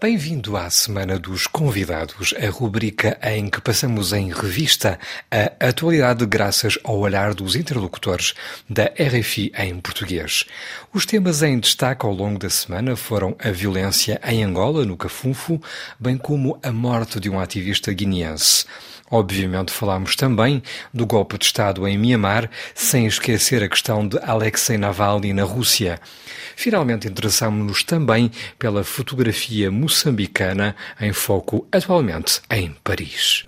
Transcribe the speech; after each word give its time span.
Bem-vindo 0.00 0.56
à 0.56 0.70
Semana 0.70 1.18
dos 1.18 1.46
Convidados, 1.46 2.32
a 2.42 2.48
rubrica 2.48 3.18
em 3.22 3.50
que 3.50 3.60
passamos 3.60 4.14
em 4.14 4.32
revista 4.32 4.98
a 5.30 5.68
atualidade 5.68 6.24
graças 6.24 6.78
ao 6.82 6.98
olhar 6.98 7.34
dos 7.34 7.54
interlocutores 7.54 8.32
da 8.66 8.84
RFI 8.84 9.52
em 9.58 9.78
português. 9.78 10.46
Os 10.90 11.04
temas 11.04 11.42
em 11.42 11.60
destaque 11.60 12.06
ao 12.06 12.14
longo 12.14 12.38
da 12.38 12.48
semana 12.48 12.96
foram 12.96 13.36
a 13.38 13.50
violência 13.50 14.18
em 14.24 14.42
Angola, 14.42 14.86
no 14.86 14.96
Cafunfo, 14.96 15.60
bem 15.98 16.16
como 16.16 16.58
a 16.62 16.72
morte 16.72 17.20
de 17.20 17.28
um 17.28 17.38
ativista 17.38 17.92
guineense. 17.92 18.64
Obviamente 19.10 19.72
falámos 19.72 20.14
também 20.14 20.62
do 20.94 21.04
golpe 21.04 21.36
de 21.36 21.44
Estado 21.46 21.86
em 21.88 21.98
Myanmar, 21.98 22.48
sem 22.74 23.06
esquecer 23.06 23.62
a 23.62 23.68
questão 23.68 24.06
de 24.06 24.18
Alexei 24.22 24.78
Navalny 24.78 25.32
na 25.32 25.42
Rússia. 25.42 25.98
Finalmente 26.54 27.08
interessámos-nos 27.08 27.82
também 27.82 28.30
pela 28.58 28.84
fotografia 28.84 29.70
moçambicana 29.70 30.76
em 31.00 31.12
foco 31.12 31.66
atualmente 31.72 32.40
em 32.50 32.74
Paris. 32.84 33.44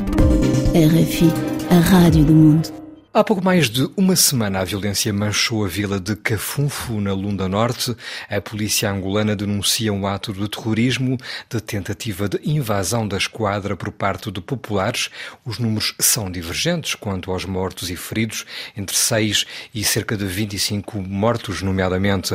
RFI, 0.74 1.30
a 1.70 1.78
rádio 1.78 2.24
do 2.24 2.32
mundo. 2.32 2.81
Há 3.14 3.22
pouco 3.22 3.44
mais 3.44 3.68
de 3.68 3.90
uma 3.94 4.16
semana 4.16 4.60
a 4.60 4.64
violência 4.64 5.12
manchou 5.12 5.66
a 5.66 5.68
vila 5.68 6.00
de 6.00 6.16
Cafunfo, 6.16 6.98
na 6.98 7.12
Lunda 7.12 7.46
Norte. 7.46 7.94
A 8.26 8.40
polícia 8.40 8.90
angolana 8.90 9.36
denuncia 9.36 9.92
um 9.92 10.06
ato 10.06 10.32
de 10.32 10.48
terrorismo, 10.48 11.18
de 11.50 11.60
tentativa 11.60 12.26
de 12.26 12.40
invasão 12.42 13.06
da 13.06 13.18
esquadra 13.18 13.76
por 13.76 13.92
parte 13.92 14.32
de 14.32 14.40
populares. 14.40 15.10
Os 15.44 15.58
números 15.58 15.94
são 16.00 16.30
divergentes 16.30 16.94
quanto 16.94 17.30
aos 17.30 17.44
mortos 17.44 17.90
e 17.90 17.96
feridos, 17.96 18.46
entre 18.74 18.96
6 18.96 19.44
e 19.74 19.84
cerca 19.84 20.16
de 20.16 20.24
25 20.24 20.98
mortos, 21.02 21.60
nomeadamente. 21.60 22.34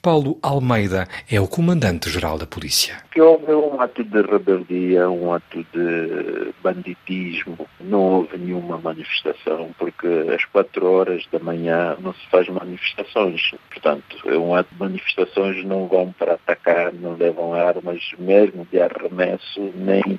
Paulo 0.00 0.38
Almeida 0.40 1.08
é 1.28 1.40
o 1.40 1.48
comandante-geral 1.48 2.38
da 2.38 2.46
polícia. 2.46 3.02
Que 3.10 3.20
houve 3.20 3.52
um 3.52 3.80
ato 3.80 4.04
de 4.04 4.22
rebeldia, 4.22 5.10
um 5.10 5.32
ato 5.34 5.66
de 5.72 6.54
banditismo. 6.62 7.66
Não 7.80 7.98
houve 7.98 8.38
nenhuma 8.38 8.78
manifestação, 8.78 9.74
porque 9.76 10.11
às 10.34 10.44
quatro 10.46 10.90
horas 10.90 11.26
da 11.32 11.38
manhã 11.38 11.96
não 12.00 12.12
se 12.14 12.26
faz 12.28 12.48
manifestações. 12.48 13.52
Portanto, 13.70 14.16
é 14.26 14.36
um 14.36 14.54
ato 14.54 14.72
de 14.72 14.80
manifestações 14.80 15.64
não 15.64 15.86
vão 15.86 16.12
para 16.12 16.34
atacar, 16.34 16.92
não 16.92 17.16
levam 17.16 17.54
armas 17.54 18.02
mesmo 18.18 18.66
de 18.70 18.80
arremesso, 18.80 19.72
nem 19.74 20.18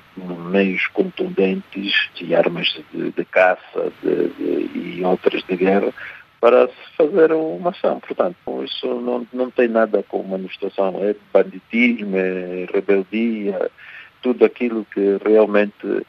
meios 0.50 0.86
contundentes 0.88 2.10
de 2.14 2.34
armas 2.34 2.68
de, 2.92 3.10
de 3.10 3.24
caça 3.24 3.92
de, 4.02 4.28
de, 4.28 4.98
e 4.98 5.04
outras 5.04 5.42
de 5.44 5.56
guerra 5.56 5.92
para 6.40 6.68
se 6.68 6.96
fazer 6.96 7.32
uma 7.32 7.70
ação. 7.70 8.00
Portanto, 8.00 8.36
isso 8.64 8.86
não, 8.86 9.26
não 9.32 9.50
tem 9.50 9.66
nada 9.68 10.02
com 10.02 10.22
manifestação, 10.22 11.02
é 11.02 11.14
banditismo, 11.32 12.16
é 12.16 12.66
rebeldia, 12.72 13.70
tudo 14.20 14.44
aquilo 14.44 14.86
que 14.92 15.18
realmente 15.24 16.04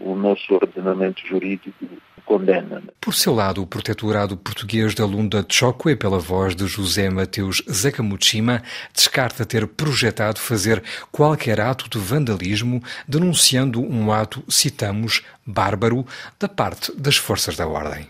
o 0.00 0.14
nosso 0.14 0.54
ordenamento 0.54 1.24
jurídico 1.26 1.86
condena. 2.30 2.80
Por 3.00 3.12
seu 3.12 3.34
lado, 3.34 3.60
o 3.60 3.66
protetorado 3.66 4.36
português 4.36 4.94
da 4.94 5.04
Lunda 5.04 5.44
Chokwe, 5.48 5.96
pela 5.96 6.20
voz 6.20 6.54
de 6.54 6.64
José 6.68 7.10
Mateus 7.10 7.60
Zakamuchima, 7.68 8.62
descarta 8.94 9.44
ter 9.44 9.66
projetado 9.66 10.38
fazer 10.38 10.80
qualquer 11.10 11.60
ato 11.60 11.90
de 11.90 11.98
vandalismo, 11.98 12.80
denunciando 13.08 13.80
um 13.80 14.12
ato, 14.12 14.44
citamos, 14.48 15.24
bárbaro, 15.44 16.06
da 16.38 16.48
parte 16.48 16.96
das 16.96 17.16
forças 17.16 17.56
da 17.56 17.66
ordem 17.66 18.06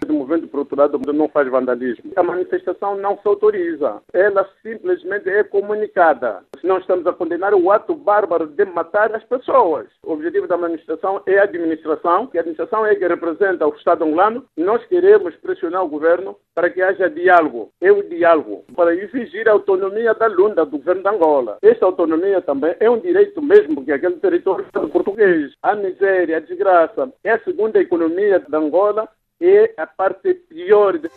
lado 0.81 1.13
não 1.13 1.29
faz 1.29 1.49
vandalismo. 1.49 2.13
A 2.17 2.23
manifestação 2.23 2.97
não 2.97 3.19
se 3.19 3.29
autoriza. 3.29 4.01
Ela 4.13 4.49
simplesmente 4.63 5.29
é 5.29 5.45
comunicada. 5.45 6.43
Não 6.63 6.79
estamos 6.79 7.07
a 7.07 7.13
condenar 7.13 7.55
o 7.55 7.71
ato 7.71 7.95
bárbaro 7.95 8.47
de 8.47 8.65
matar 8.65 9.15
as 9.15 9.25
pessoas. 9.25 9.87
O 10.05 10.13
objetivo 10.13 10.47
da 10.47 10.57
manifestação 10.57 11.23
é 11.27 11.39
a 11.39 11.45
administração, 11.45 12.27
que 12.27 12.39
a 12.39 12.41
administração 12.41 12.87
é 12.87 12.95
que 12.95 13.07
representa 13.07 13.67
o 13.67 13.75
Estado 13.75 14.05
angolano. 14.05 14.45
Nós 14.57 14.85
queremos 14.87 15.35
pressionar 15.37 15.85
o 15.85 15.89
governo 15.89 16.37
para 16.55 16.71
que 16.71 16.83
haja 16.83 17.09
diálogo. 17.09 17.71
É 17.81 17.91
o 17.91 18.03
diálogo 18.03 18.65
para 18.75 18.95
exigir 18.95 19.49
a 19.49 19.53
autonomia 19.53 20.15
da 20.15 20.27
Lunda, 20.27 20.65
do 20.65 20.79
governo 20.79 21.03
de 21.03 21.09
Angola. 21.09 21.59
Esta 21.63 21.87
autonomia 21.87 22.41
também 22.41 22.75
é 22.81 22.91
um 22.91 22.99
direito 22.99 23.41
mesmo 23.41 23.85
que 23.85 23.93
aquele 23.93 24.17
território 24.17 24.67
português. 24.93 25.53
A 25.63 25.75
miséria, 25.75 26.37
a 26.37 26.41
desgraça, 26.41 27.13
é 27.25 27.33
a 27.33 27.41
segunda 27.41 27.81
economia 27.81 28.41
de 28.41 28.57
Angola 28.57 29.09
é 29.41 29.73
a 29.77 29.87
parte 29.87 30.35
pior. 30.35 30.99
De... 30.99 31.09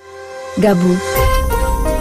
Gabu 0.58 0.94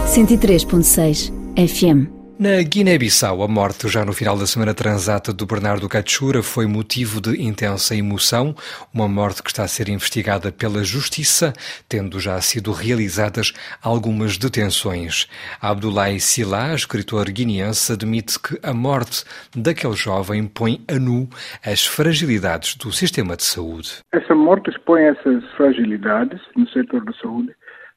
103.6 0.06 1.32
FM 1.56 2.21
na 2.42 2.60
Guiné-Bissau, 2.60 3.40
a 3.44 3.46
morte 3.46 3.86
já 3.86 4.04
no 4.04 4.12
final 4.12 4.36
da 4.36 4.48
semana 4.48 4.74
transata 4.74 5.32
do 5.32 5.46
Bernardo 5.46 5.88
Cachura 5.88 6.42
foi 6.42 6.66
motivo 6.66 7.20
de 7.20 7.40
intensa 7.40 7.94
emoção, 7.94 8.52
uma 8.92 9.06
morte 9.06 9.44
que 9.44 9.50
está 9.50 9.62
a 9.62 9.68
ser 9.68 9.88
investigada 9.88 10.50
pela 10.50 10.82
Justiça, 10.82 11.52
tendo 11.88 12.18
já 12.18 12.40
sido 12.40 12.72
realizadas 12.72 13.52
algumas 13.80 14.36
detenções. 14.36 15.28
Abdoulaye 15.60 16.18
Sila, 16.18 16.74
escritor 16.74 17.30
guineense, 17.30 17.92
admite 17.92 18.40
que 18.40 18.58
a 18.60 18.74
morte 18.74 19.24
daquele 19.54 19.94
jovem 19.94 20.44
põe 20.48 20.80
a 20.88 20.98
nu 20.98 21.28
as 21.64 21.86
fragilidades 21.86 22.74
do 22.74 22.90
sistema 22.90 23.36
de 23.36 23.44
saúde. 23.44 23.98
Essa 24.12 24.34
morte 24.34 24.68
expõe 24.68 25.02
essas 25.02 25.44
fragilidades 25.56 26.40
no 26.56 26.68
setor 26.70 27.04
da 27.04 27.12
saúde, 27.12 27.54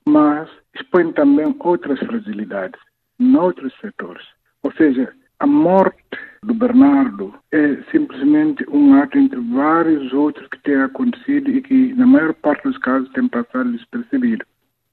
mas 0.07 0.47
expõe 0.75 1.11
também 1.13 1.55
outras 1.61 1.97
fragilidades 1.97 2.79
noutros 3.17 3.73
setores. 3.81 4.34
Ou 4.66 4.72
seja, 4.72 5.14
a 5.40 5.46
morte 5.46 6.18
do 6.42 6.52
Bernardo 6.56 7.36
é 7.52 7.76
simplesmente 7.92 8.66
um 8.68 8.96
ato 8.96 9.16
entre 9.16 9.40
vários 9.40 10.12
outros 10.12 10.48
que 10.48 10.58
têm 10.64 10.81
acontecido 10.81 11.52
e 11.52 11.62
que, 11.62 11.94
na 11.94 12.08
maior 12.08 12.34
parte 12.34 12.64
dos 12.64 12.78
casos, 12.80 13.08
têm 13.12 13.28
passado 13.28 13.72
despercebido. 13.72 14.44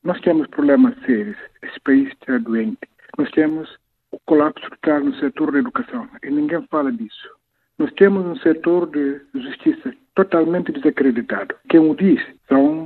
Nós 0.05 0.21
temos 0.21 0.47
problemas 0.49 0.95
sérios. 1.07 1.39
Esse 1.63 1.81
país 1.81 2.07
está 2.09 2.37
doente. 2.37 2.81
Nós 3.17 3.31
temos 3.31 3.79
o 4.11 4.19
colapso 4.27 4.69
total 4.69 5.05
no 5.05 5.15
setor 5.15 5.51
da 5.51 5.61
educação 5.61 6.07
e 6.23 6.31
ninguém 6.31 6.63
fala 6.71 6.93
disso. 6.93 7.31
Nós 7.79 7.91
temos 7.95 8.27
um 8.27 8.37
setor 8.37 8.91
de 8.91 9.23
justiça 9.35 9.95
totalmente 10.15 10.71
desacreditado. 10.71 11.55
Quem 11.71 11.81
o 11.81 11.97
diz 11.97 12.21
são 12.47 12.82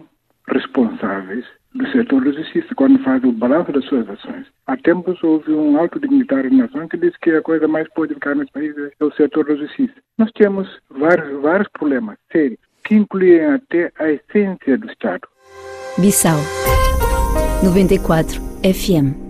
responsáveis 0.57 1.45
do 1.75 1.87
setor 1.91 2.25
justiça 2.25 2.75
quando 2.75 2.99
faz 3.03 3.23
o 3.23 3.33
balanço 3.33 3.73
das 3.73 3.85
suas 3.85 4.09
ações. 4.09 4.47
Há 4.67 4.77
tempos 4.79 5.23
houve 5.23 5.53
um 5.53 5.77
alto 5.77 6.01
dignitário 6.01 6.51
da 6.51 6.57
nação 6.57 6.89
que 6.89 6.97
disse 6.97 7.19
que 7.21 7.31
a 7.31 7.43
coisa 7.43 7.69
mais 7.69 7.87
ficar 7.95 8.35
nesse 8.35 8.53
país 8.53 8.75
é 8.79 9.05
o 9.05 9.13
setor 9.13 9.47
justiça. 9.57 9.95
Nós 10.19 10.31
temos 10.33 10.69
vários, 10.91 11.41
vários 11.43 11.69
problemas 11.69 12.17
sérios 12.33 12.59
que 12.85 12.95
incluem 12.95 13.45
até 13.45 13.93
a 13.99 14.11
essência 14.11 14.79
do 14.79 14.91
Estado. 14.91 15.29
Bissau 15.99 16.39
94 17.63 18.41
FM 18.63 19.26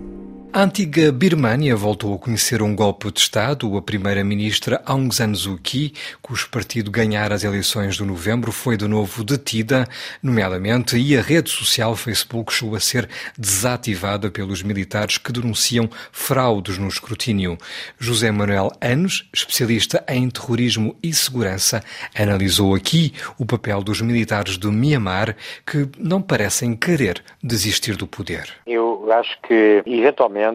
a 0.56 0.62
antiga 0.62 1.12
Birmânia 1.12 1.77
voltou 1.77 2.15
a 2.15 2.19
conhecer 2.19 2.62
um 2.62 2.75
golpe 2.75 3.12
de 3.12 3.21
Estado. 3.21 3.77
A 3.77 3.83
primeira-ministra 3.83 4.81
Aung 4.87 5.15
San 5.15 5.34
Suu 5.34 5.59
Kyi, 5.59 5.93
cujo 6.22 6.49
partido 6.49 6.91
ganhar 6.91 7.31
as 7.31 7.44
eleições 7.44 7.97
de 7.97 8.03
novembro, 8.03 8.50
foi 8.50 8.75
de 8.78 8.89
novo 8.89 9.22
detida, 9.22 9.87
nomeadamente, 10.22 10.97
e 10.97 11.15
a 11.15 11.21
rede 11.21 11.50
social 11.50 11.94
Facebook 11.94 12.55
chegou 12.55 12.75
a 12.75 12.81
ser 12.81 13.06
desativada 13.37 14.31
pelos 14.31 14.62
militares 14.62 15.19
que 15.19 15.31
denunciam 15.31 15.91
fraudes 16.11 16.78
no 16.78 16.88
escrutínio. 16.88 17.59
José 17.99 18.31
Manuel 18.31 18.73
Anos, 18.81 19.28
especialista 19.34 20.03
em 20.09 20.27
terrorismo 20.31 20.97
e 21.03 21.12
segurança, 21.12 21.83
analisou 22.19 22.75
aqui 22.75 23.12
o 23.38 23.44
papel 23.44 23.83
dos 23.83 24.00
militares 24.00 24.56
do 24.56 24.73
Myanmar 24.73 25.37
que 25.67 25.87
não 25.99 26.23
parecem 26.23 26.75
querer 26.75 27.23
desistir 27.43 27.94
do 27.94 28.06
poder. 28.06 28.49
Eu 28.67 29.06
acho 29.12 29.38
que, 29.43 29.83
eventualmente, 29.84 30.45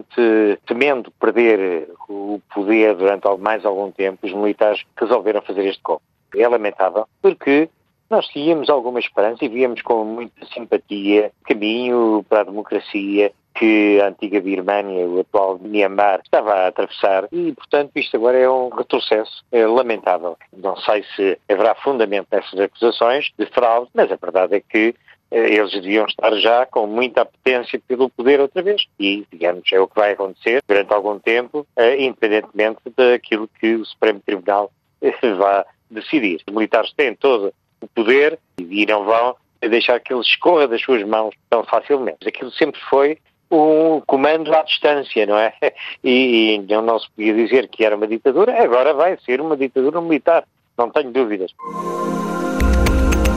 temendo 0.66 1.10
perder 1.12 1.88
o 2.08 2.40
poder 2.54 2.94
durante 2.94 3.26
mais 3.38 3.64
algum 3.64 3.90
tempo, 3.90 4.26
os 4.26 4.32
militares 4.32 4.82
resolveram 4.96 5.42
fazer 5.42 5.66
este 5.66 5.82
golpe. 5.82 6.04
É 6.36 6.48
lamentável, 6.48 7.06
porque 7.20 7.68
nós 8.08 8.26
tínhamos 8.28 8.68
alguma 8.68 9.00
esperança 9.00 9.44
e 9.44 9.48
víamos 9.48 9.80
com 9.82 10.04
muita 10.04 10.44
simpatia 10.46 11.32
caminho 11.44 12.24
para 12.28 12.40
a 12.40 12.44
democracia 12.44 13.32
que 13.54 14.00
a 14.00 14.08
antiga 14.08 14.40
Birmânia, 14.40 15.06
o 15.06 15.20
atual 15.20 15.58
Myanmar, 15.58 16.20
estava 16.22 16.52
a 16.52 16.68
atravessar 16.68 17.28
e, 17.30 17.52
portanto, 17.52 17.90
isto 17.96 18.16
agora 18.16 18.38
é 18.38 18.48
um 18.48 18.68
retrocesso 18.70 19.44
é 19.52 19.66
lamentável. 19.66 20.36
Não 20.56 20.76
sei 20.76 21.04
se 21.14 21.38
haverá 21.48 21.74
fundamento 21.74 22.28
nessas 22.32 22.58
acusações 22.58 23.30
de 23.38 23.46
fraude, 23.46 23.90
mas 23.94 24.10
a 24.10 24.16
verdade 24.16 24.56
é 24.56 24.60
que 24.60 24.94
eles 25.32 25.72
deviam 25.72 26.06
estar 26.06 26.34
já 26.36 26.66
com 26.66 26.86
muita 26.86 27.22
apetência 27.22 27.80
pelo 27.88 28.10
poder 28.10 28.40
outra 28.40 28.62
vez. 28.62 28.84
E, 29.00 29.24
digamos, 29.32 29.64
é 29.72 29.80
o 29.80 29.88
que 29.88 29.96
vai 29.96 30.12
acontecer 30.12 30.62
durante 30.68 30.92
algum 30.92 31.18
tempo, 31.18 31.66
eh, 31.76 32.04
independentemente 32.04 32.80
daquilo 32.96 33.48
que 33.60 33.74
o 33.74 33.84
Supremo 33.84 34.20
Tribunal 34.24 34.70
eh, 35.00 35.12
vá 35.34 35.64
decidir. 35.90 36.40
Os 36.46 36.54
militares 36.54 36.92
têm 36.92 37.14
todo 37.14 37.52
o 37.80 37.88
poder 37.88 38.38
e 38.58 38.86
não 38.86 39.04
vão 39.04 39.36
deixar 39.60 40.00
que 40.00 40.12
ele 40.12 40.20
escorra 40.20 40.68
das 40.68 40.82
suas 40.82 41.02
mãos 41.04 41.34
tão 41.48 41.64
facilmente. 41.64 42.28
Aquilo 42.28 42.50
sempre 42.52 42.80
foi 42.88 43.18
um 43.50 44.00
comando 44.06 44.52
à 44.54 44.62
distância, 44.62 45.26
não 45.26 45.38
é? 45.38 45.52
E, 46.04 46.54
e 46.56 46.58
não 46.58 46.98
se 46.98 47.08
podia 47.10 47.34
dizer 47.34 47.68
que 47.68 47.84
era 47.84 47.96
uma 47.96 48.08
ditadura, 48.08 48.60
agora 48.62 48.92
vai 48.92 49.16
ser 49.24 49.40
uma 49.40 49.56
ditadura 49.56 50.00
militar, 50.00 50.44
não 50.76 50.90
tenho 50.90 51.12
dúvidas. 51.12 51.52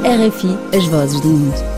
RFI, 0.04 0.78
as 0.78 0.86
vozes 0.88 1.22
do 1.22 1.28
mundo. 1.28 1.75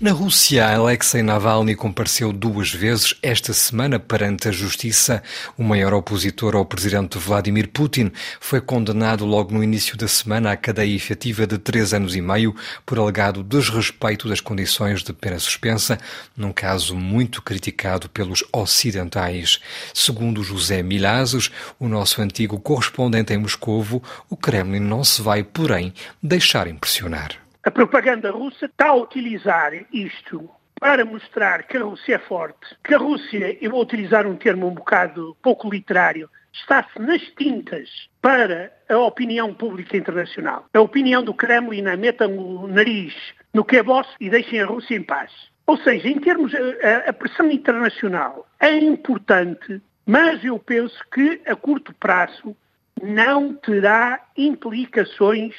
Na 0.00 0.12
Rússia, 0.12 0.64
Alexei 0.64 1.22
Navalny 1.22 1.74
compareceu 1.74 2.32
duas 2.32 2.72
vezes 2.72 3.16
esta 3.20 3.52
semana 3.52 3.98
perante 3.98 4.46
a 4.46 4.52
justiça. 4.52 5.20
O 5.56 5.64
maior 5.64 5.92
opositor 5.92 6.54
ao 6.54 6.64
presidente 6.64 7.18
Vladimir 7.18 7.66
Putin 7.66 8.12
foi 8.38 8.60
condenado 8.60 9.26
logo 9.26 9.52
no 9.52 9.60
início 9.60 9.96
da 9.96 10.06
semana 10.06 10.52
à 10.52 10.56
cadeia 10.56 10.94
efetiva 10.94 11.48
de 11.48 11.58
três 11.58 11.92
anos 11.92 12.14
e 12.14 12.20
meio 12.20 12.54
por 12.86 12.96
alegado 12.96 13.42
desrespeito 13.42 14.28
das 14.28 14.40
condições 14.40 15.02
de 15.02 15.12
pena 15.12 15.40
suspensa, 15.40 15.98
num 16.36 16.52
caso 16.52 16.94
muito 16.94 17.42
criticado 17.42 18.08
pelos 18.08 18.44
ocidentais. 18.52 19.58
Segundo 19.92 20.44
José 20.44 20.80
Milazes, 20.80 21.50
o 21.76 21.88
nosso 21.88 22.22
antigo 22.22 22.60
correspondente 22.60 23.32
em 23.32 23.38
Moscovo, 23.38 24.00
o 24.30 24.36
Kremlin 24.36 24.78
não 24.78 25.02
se 25.02 25.20
vai, 25.20 25.42
porém, 25.42 25.92
deixar 26.22 26.68
impressionar. 26.68 27.47
A 27.64 27.70
propaganda 27.70 28.30
russa 28.30 28.66
está 28.66 28.88
a 28.88 28.94
utilizar 28.94 29.72
isto 29.92 30.48
para 30.80 31.04
mostrar 31.04 31.64
que 31.64 31.76
a 31.76 31.82
Rússia 31.82 32.14
é 32.14 32.18
forte, 32.18 32.76
que 32.84 32.94
a 32.94 32.98
Rússia, 32.98 33.58
eu 33.60 33.72
vou 33.72 33.82
utilizar 33.82 34.26
um 34.28 34.36
termo 34.36 34.68
um 34.68 34.74
bocado 34.74 35.36
pouco 35.42 35.68
literário, 35.68 36.30
está-se 36.52 36.98
nas 37.00 37.20
tintas 37.36 37.88
para 38.22 38.72
a 38.88 38.96
opinião 38.98 39.52
pública 39.52 39.96
internacional. 39.96 40.66
A 40.72 40.80
opinião 40.80 41.22
do 41.22 41.34
Kremlin 41.34 41.86
é 41.86 41.96
metam 41.96 42.38
o 42.38 42.68
nariz 42.68 43.14
no 43.52 43.64
que 43.64 43.78
é 43.78 43.82
vosso 43.82 44.14
e 44.20 44.30
deixem 44.30 44.60
a 44.60 44.66
Rússia 44.66 44.96
em 44.96 45.02
paz. 45.02 45.32
Ou 45.66 45.76
seja, 45.78 46.08
em 46.08 46.18
termos, 46.20 46.52
a, 46.54 47.10
a 47.10 47.12
pressão 47.12 47.50
internacional 47.50 48.46
é 48.60 48.72
importante, 48.76 49.82
mas 50.06 50.44
eu 50.44 50.58
penso 50.60 50.98
que 51.12 51.42
a 51.44 51.56
curto 51.56 51.92
prazo 51.94 52.56
não 53.02 53.52
terá 53.54 54.24
implicações 54.36 55.54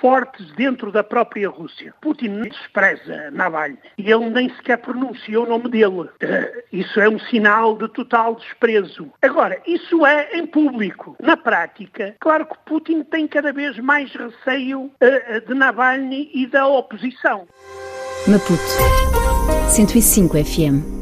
fortes 0.00 0.50
dentro 0.52 0.90
da 0.90 1.02
própria 1.04 1.48
Rússia. 1.48 1.94
Putin 2.00 2.42
despreza 2.42 3.30
Navalny 3.30 3.78
e 3.96 4.10
ele 4.10 4.30
nem 4.30 4.48
sequer 4.56 4.78
pronunciou 4.78 5.44
o 5.44 5.48
nome 5.48 5.68
dele. 5.68 6.08
Eh, 6.20 6.64
isso 6.72 7.00
é 7.00 7.08
um 7.08 7.18
sinal 7.18 7.76
de 7.76 7.88
total 7.88 8.34
desprezo. 8.36 9.10
Agora, 9.22 9.60
isso 9.66 10.04
é 10.06 10.36
em 10.36 10.46
público. 10.46 11.16
Na 11.20 11.36
prática, 11.36 12.14
claro 12.20 12.46
que 12.46 12.56
Putin 12.66 13.02
tem 13.02 13.26
cada 13.26 13.52
vez 13.52 13.78
mais 13.78 14.12
receio 14.12 14.90
eh, 15.00 15.40
de 15.40 15.54
Navalny 15.54 16.30
e 16.34 16.46
da 16.46 16.66
oposição. 16.66 17.46
Maputo 18.26 18.58
105 19.70 20.44
FM 20.44 20.97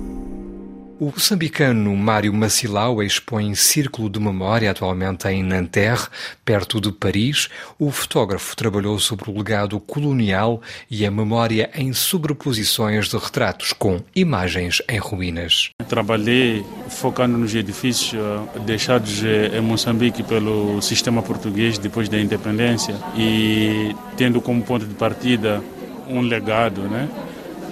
o 0.99 1.07
moçambicano 1.07 1.95
Mário 1.95 2.33
Macilau 2.33 3.03
expõe 3.03 3.55
Círculo 3.55 4.09
de 4.09 4.19
Memória 4.19 4.71
atualmente 4.71 5.29
em 5.29 5.43
Nanterre, 5.43 6.07
perto 6.45 6.81
de 6.81 6.91
Paris. 6.91 7.49
O 7.79 7.91
fotógrafo 7.91 8.57
trabalhou 8.57 8.99
sobre 8.99 9.31
o 9.31 9.37
legado 9.37 9.79
colonial 9.79 10.61
e 10.91 11.05
a 11.05 11.11
memória 11.11 11.71
em 11.75 11.93
sobreposições 11.93 13.09
de 13.09 13.17
retratos 13.17 13.73
com 13.73 14.01
imagens 14.15 14.81
em 14.89 14.99
ruínas. 14.99 15.71
Trabalhei 15.87 16.65
focando 16.89 17.37
nos 17.37 17.55
edifícios 17.55 18.15
eh, 18.15 18.61
deixados 18.61 19.23
eh, 19.23 19.59
em 19.59 19.61
Moçambique 19.61 20.23
pelo 20.23 20.81
sistema 20.81 21.23
português 21.23 21.77
depois 21.77 22.09
da 22.09 22.19
independência 22.19 22.95
e 23.17 23.95
tendo 24.17 24.41
como 24.41 24.63
ponto 24.63 24.87
de 24.87 24.95
partida 24.95 25.63
um 26.09 26.21
legado, 26.21 26.83
né? 26.83 27.09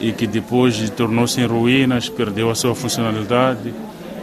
E 0.00 0.12
que 0.12 0.26
depois 0.26 0.88
tornou-se 0.90 1.40
em 1.40 1.46
ruínas, 1.46 2.08
perdeu 2.08 2.50
a 2.50 2.54
sua 2.54 2.74
funcionalidade 2.74 3.72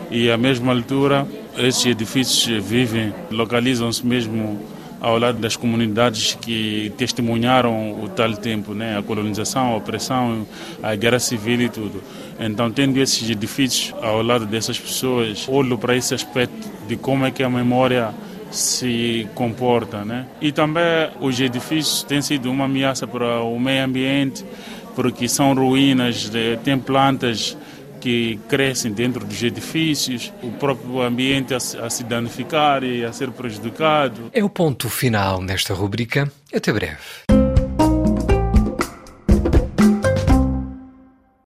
e 0.10 0.30
à 0.30 0.38
mesma 0.38 0.74
altura 0.74 1.28
esses 1.58 1.86
edifícios 1.86 2.64
vivem, 2.64 3.14
localizam-se 3.30 4.06
mesmo 4.06 4.60
ao 5.02 5.18
lado 5.18 5.40
das 5.40 5.56
comunidades 5.56 6.38
que 6.40 6.94
testemunharam 6.96 8.04
o 8.04 8.08
tal 8.08 8.34
tempo, 8.34 8.76
né? 8.76 8.98
a 8.98 9.02
colonização, 9.02 9.74
a 9.74 9.76
opressão, 9.76 10.46
a 10.82 10.94
guerra 10.96 11.20
civil 11.20 11.62
e 11.62 11.70
tudo. 11.70 12.04
Então, 12.40 12.72
tendo 12.72 13.00
esses 13.00 13.28
edifícios 13.28 13.96
ao 14.02 14.22
lado 14.22 14.46
dessas 14.46 14.80
pessoas, 14.80 15.48
olho 15.50 15.78
para 15.78 15.96
esse 15.96 16.14
aspecto 16.14 16.70
de 16.88 16.96
como 16.96 17.26
é 17.26 17.32
que 17.32 17.42
a 17.42 17.50
memória 17.50 18.14
se 18.52 19.28
comporta. 19.34 20.06
Né? 20.06 20.28
E 20.40 20.52
também 20.52 21.10
os 21.20 21.40
edifícios 21.40 22.04
têm 22.04 22.22
sido 22.22 22.52
uma 22.52 22.66
ameaça 22.66 23.08
para 23.08 23.42
o 23.42 23.60
meio 23.60 23.84
ambiente, 23.84 24.46
porque 24.96 25.28
são 25.28 25.54
ruínas, 25.54 26.32
tem 26.64 26.78
plantas 26.78 27.58
que 28.00 28.40
crescem 28.50 28.92
dentro 28.92 29.24
dos 29.24 29.42
edifícios, 29.44 30.34
o 30.42 30.52
próprio 30.52 31.02
ambiente 31.02 31.54
a, 31.54 31.58
a 31.58 31.90
se 31.90 32.04
danificar 32.04 32.84
e 32.84 33.06
a 33.06 33.14
ser 33.14 33.32
prejudicado. 33.32 34.30
É 34.34 34.44
o 34.44 34.50
ponto 34.50 34.90
final 34.90 35.42
nesta 35.42 35.74
rubrica. 35.74 36.32
Até 36.54 36.74
breve. 36.74 37.31